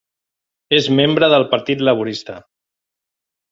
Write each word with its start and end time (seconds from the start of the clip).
És 0.77 0.87
membre 1.01 1.29
del 1.35 1.45
Partit 1.53 1.85
Laborista. 1.89 2.41